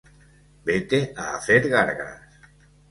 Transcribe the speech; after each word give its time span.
Vete 0.65 1.13
a 1.15 1.35
hacer 1.35 1.69
gárgaras 1.69 2.31